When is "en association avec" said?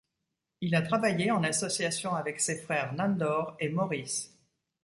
1.29-2.39